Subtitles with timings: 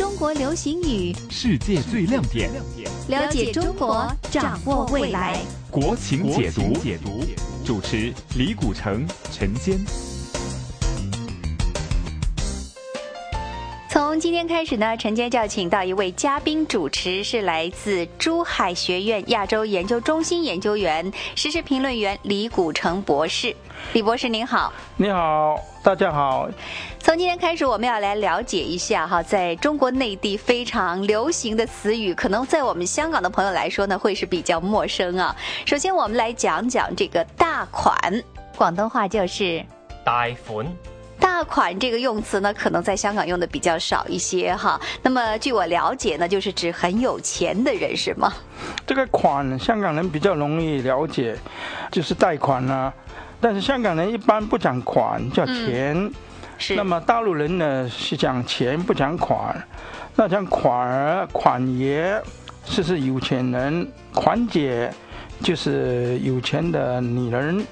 [0.00, 2.50] 中国流行语，世界最亮点，
[3.08, 5.36] 了解中国，掌握未来。
[5.70, 7.22] 国情解读，解读，
[7.66, 9.78] 主持李古城、陈坚。
[13.90, 23.54] 从今天开始呢，陈坚就要请到一位嘉宾主持，是来自珠海学院亚洲研究中心研究员、时事评论员李古城博士。
[23.92, 26.48] 李博士您好，你好，大家好。
[27.10, 35.34] 从今天开始，我们要来了解一下哈，在中国内地非常流行的词语，可能在我们香港的朋友来说呢，会是比较陌生啊。
[35.66, 37.98] 首先，我们来讲讲这个大款，
[38.56, 39.60] 广东话就是
[40.04, 40.64] 大款。
[41.18, 44.80] 大款这个用词呢，可能在香港用的比较少一些哈。
[45.02, 48.32] 那么据我了解呢，就是指很有钱的人，是吗？
[48.86, 51.36] 这个款，香港人比较容易了解，
[51.90, 52.92] 就是贷款呢。
[53.40, 56.08] 但是香港人一般不讲款，叫钱。
[56.60, 56.76] 是。
[56.76, 59.60] 那么大陆人呢是讲钱不讲款。
[60.14, 62.20] 那讲款儿、款爷，
[62.64, 63.84] 是是有钱人；
[64.14, 64.92] 款姐
[65.42, 67.66] 就是有钱的女人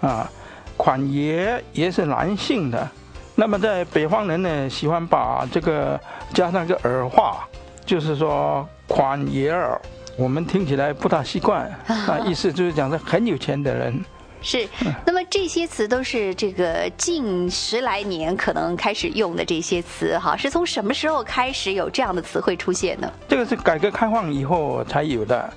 [0.00, 0.28] 啊。
[0.74, 2.88] 款爷也是男性的，
[3.36, 6.00] 那么在北方人呢，喜欢把这个
[6.32, 7.46] 加上个儿化，
[7.84, 9.80] 就是说款爷儿，
[10.16, 14.02] 我们听起来不大习惯啊，意思就是讲是很有钱的人。
[14.42, 14.68] 是，
[15.06, 23.10] 那么这些词都是这个近十来年可能开始用的这些词哈，是从什么时候开始有这样的词汇出现呢？
[23.28, 25.52] 这个是改革开放以后才有的，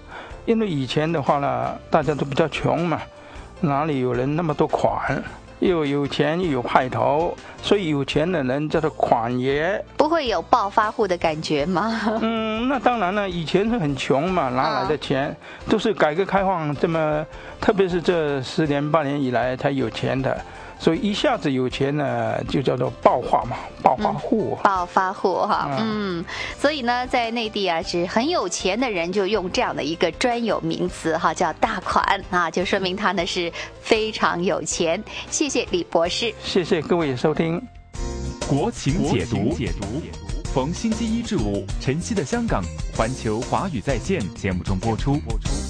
[0.46, 3.02] 因为以前的话呢，大家都比较穷嘛。
[3.62, 5.24] 哪里有人那么多款，
[5.68, 9.84] 又有钱又有派头，所以有钱的人叫做款爷。
[9.98, 12.00] 不会有暴发户的感觉吗？
[12.22, 15.36] 嗯，那当然了，以前是很穷嘛，哪来的钱？
[15.68, 17.26] 都是改革开放这么，
[17.60, 20.40] 特别是这十年八年以来才有钱的。
[20.86, 24.56] 所以一下子有钱呢，就叫做暴发嘛，暴发户。
[24.64, 26.24] 暴发户哈，嗯，
[26.60, 33.52] 所以呢，在内地啊，是很有钱的人就用这样的一个专有名词哈，叫大款啊，就说明他呢是
[33.82, 35.04] 非常有钱。
[35.32, 37.60] 谢谢李博士，谢谢各位收听
[38.48, 39.88] 《国情解读》，解读
[40.54, 42.62] 逢星期一至五晨曦的香港
[42.96, 45.16] 环球华语在线节目中播出。
[45.22, 45.65] 播出